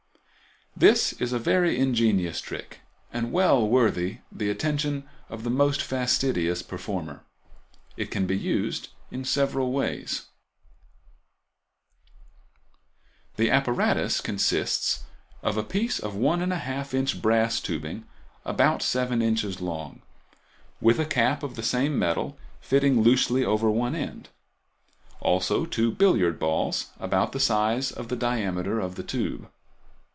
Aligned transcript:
—This 0.73 1.13
is 1.13 1.31
a 1.31 1.37
very 1.37 1.77
ingenious 1.77 2.41
trick, 2.41 2.79
and 3.13 3.31
well 3.31 3.67
worthy 3.67 4.19
the 4.31 4.49
attention 4.49 5.03
of 5.29 5.43
the 5.43 5.51
most 5.51 5.79
fastidious 5.79 6.63
performer. 6.63 7.21
It 7.97 8.09
can 8.09 8.25
be 8.25 8.37
used 8.37 8.89
in 9.11 9.23
several 9.23 9.71
ways. 9.73 10.27
Fig. 13.35 13.49
23. 13.49 13.49
Tube, 13.51 13.51
Ball, 13.51 13.55
and 13.57 13.63
Cap. 13.63 13.65
The 13.65 13.71
apparatus 13.91 14.21
consists 14.21 15.03
of 15.43 15.57
a 15.57 15.63
piece 15.63 15.99
of 15.99 16.13
1½ 16.15 16.93
in. 17.13 17.19
brass 17.21 17.59
tubing 17.59 18.05
about 18.43 18.81
7 18.81 19.21
in. 19.21 19.35
long, 19.59 20.01
with 20.79 20.99
a 20.99 21.05
cap 21.05 21.43
of 21.43 21.55
the 21.55 21.63
same 21.63 21.99
metal 21.99 22.39
fitting 22.59 23.01
loosely 23.01 23.45
over 23.45 23.69
one 23.69 23.93
end; 23.93 24.29
also 25.19 25.65
two 25.67 25.91
billiard 25.91 26.39
balls 26.39 26.87
about 26.99 27.33
the 27.33 27.39
size 27.39 27.91
of 27.91 28.07
the 28.07 28.15
diameter 28.15 28.79
of 28.79 28.95
the 28.95 29.03
tube. 29.03 29.47